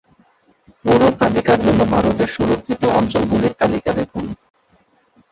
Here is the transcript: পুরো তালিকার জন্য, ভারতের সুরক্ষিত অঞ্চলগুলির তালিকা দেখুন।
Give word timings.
পুরো 0.81 1.07
তালিকার 1.19 1.59
জন্য, 1.65 1.81
ভারতের 1.93 2.29
সুরক্ষিত 2.35 2.81
অঞ্চলগুলির 2.99 3.53
তালিকা 3.61 3.91
দেখুন। 3.93 4.25